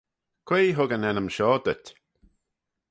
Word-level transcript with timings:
Quoi 0.47 0.67
hug 0.77 0.91
yn 0.95 1.07
ennym 1.09 1.29
shoh 1.35 1.59
dhyt? 1.65 1.85